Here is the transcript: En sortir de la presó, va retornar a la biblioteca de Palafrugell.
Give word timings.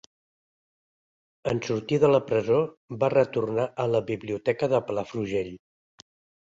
En 1.51 1.61
sortir 1.67 1.99
de 2.05 2.11
la 2.15 2.23
presó, 2.31 2.57
va 3.05 3.13
retornar 3.17 3.69
a 3.85 3.89
la 3.95 4.05
biblioteca 4.13 4.75
de 4.75 4.83
Palafrugell. 4.91 5.55